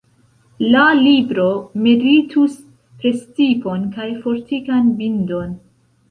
La 0.75 0.83
libro 0.99 1.49
meritus 1.87 2.55
prestipon 3.03 3.83
kaj 3.97 4.07
fortikan 4.23 4.89
bindon. 5.03 5.53